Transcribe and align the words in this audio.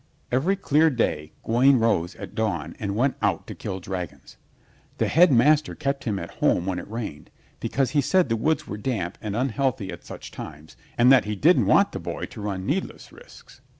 Every 0.31 0.55
clear 0.55 0.89
day 0.89 1.31
Gawaine 1.43 1.77
rose 1.77 2.15
at 2.15 2.33
dawn 2.33 2.75
and 2.79 2.95
went 2.95 3.17
out 3.21 3.45
to 3.45 3.53
kill 3.53 3.79
dragons. 3.79 4.35
The 4.97 5.07
Headmaster 5.07 5.75
kept 5.75 6.05
him 6.05 6.17
at 6.17 6.31
home 6.31 6.65
when 6.65 6.79
it 6.79 6.89
rained, 6.89 7.29
because 7.59 7.91
he 7.91 8.01
said 8.01 8.27
the 8.27 8.35
woods 8.35 8.65
were 8.67 8.77
damp 8.77 9.19
and 9.21 9.35
unhealthy 9.35 9.91
at 9.91 10.03
such 10.03 10.31
times 10.31 10.75
and 10.97 11.11
that 11.11 11.25
he 11.25 11.35
didn't 11.35 11.67
want 11.67 11.91
the 11.91 11.99
boy 11.99 12.25
to 12.25 12.41
run 12.41 12.65
needless 12.65 13.11
risks. 13.11 13.61